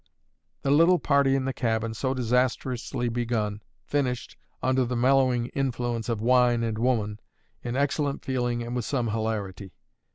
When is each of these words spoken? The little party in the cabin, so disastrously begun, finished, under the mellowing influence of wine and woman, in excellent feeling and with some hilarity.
The 0.63 0.71
little 0.71 0.97
party 0.97 1.35
in 1.35 1.45
the 1.45 1.53
cabin, 1.53 1.93
so 1.93 2.15
disastrously 2.15 3.07
begun, 3.07 3.61
finished, 3.85 4.35
under 4.63 4.83
the 4.83 4.95
mellowing 4.95 5.49
influence 5.53 6.09
of 6.09 6.21
wine 6.21 6.63
and 6.63 6.79
woman, 6.79 7.19
in 7.61 7.75
excellent 7.75 8.25
feeling 8.25 8.63
and 8.63 8.75
with 8.75 8.85
some 8.85 9.09
hilarity. 9.09 9.73